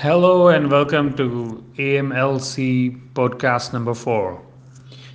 [0.00, 4.42] Hello and welcome to AMLC podcast number four.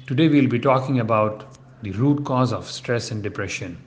[0.07, 3.77] Today we'll be talking about the root cause of stress and depression.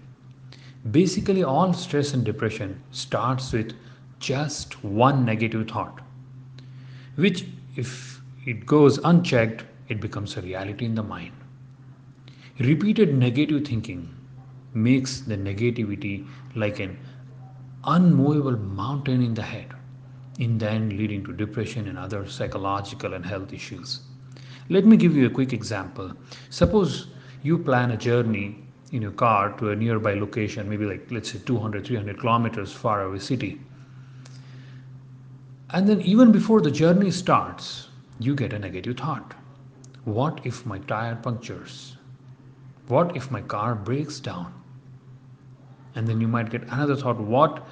[0.92, 3.72] Basically, all stress and depression starts with
[4.20, 6.00] just one negative thought,
[7.16, 11.32] which, if it goes unchecked, it becomes a reality in the mind.
[12.60, 14.14] Repeated negative thinking
[14.74, 16.24] makes the negativity
[16.54, 16.96] like an
[17.82, 19.74] unmovable mountain in the head
[20.38, 24.00] in the end leading to depression and other psychological and health issues.
[24.68, 26.12] Let me give you a quick example.
[26.50, 27.08] Suppose
[27.42, 31.40] you plan a journey in your car to a nearby location, maybe like let's say
[31.44, 33.60] 200, 300 kilometers far away city.
[35.70, 39.34] And then even before the journey starts, you get a negative thought.
[40.04, 41.96] What if my tire punctures?
[42.88, 44.52] What if my car breaks down?
[45.94, 47.66] And then you might get another thought, what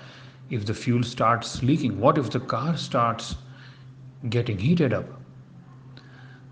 [0.50, 1.98] if the fuel starts leaking?
[1.98, 3.36] What if the car starts
[4.28, 5.06] getting heated up?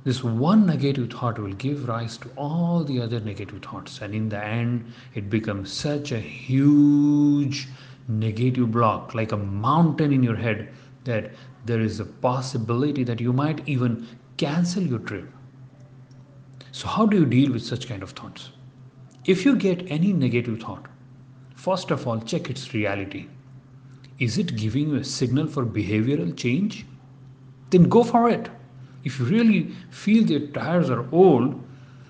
[0.03, 4.31] This one negative thought will give rise to all the other negative thoughts, and in
[4.31, 7.69] the end, it becomes such a huge
[8.09, 10.71] negative block, like a mountain in your head,
[11.05, 11.33] that
[11.67, 14.07] there is a possibility that you might even
[14.39, 15.29] cancel your trip.
[16.73, 18.53] So, how do you deal with such kind of thoughts?
[19.27, 20.87] If you get any negative thought,
[21.55, 23.29] first of all, check its reality
[24.21, 26.85] is it giving you a signal for behavioral change?
[27.71, 28.51] Then go for it.
[29.03, 31.59] If you really feel your tires are old,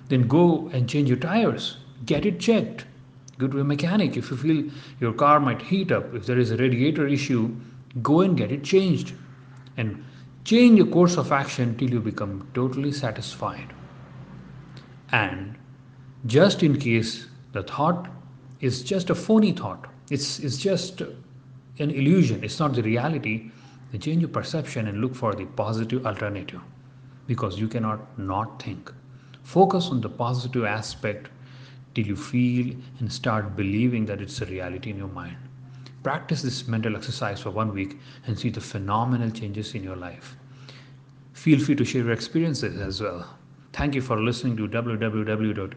[0.08, 1.76] then go and change your tires.
[2.04, 2.84] Get it checked.
[3.38, 4.16] Go to a mechanic.
[4.16, 7.54] If you feel your car might heat up, if there is a radiator issue,
[8.02, 9.14] go and get it changed.
[9.76, 10.04] And
[10.44, 13.72] change your course of action till you become totally satisfied.
[15.12, 15.56] And
[16.26, 18.08] just in case the thought
[18.60, 21.02] is just a phony thought, it's, it's just
[21.80, 23.50] an illusion, it's not the reality,
[23.98, 26.60] change your perception and look for the positive alternative
[27.26, 28.92] because you cannot not think.
[29.42, 31.28] Focus on the positive aspect
[31.94, 35.36] till you feel and start believing that it's a reality in your mind.
[36.02, 40.36] Practice this mental exercise for one week and see the phenomenal changes in your life.
[41.32, 43.36] Feel free to share your experiences as well.
[43.72, 45.72] Thank you for listening to www.amlc.in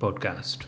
[0.00, 0.66] podcast.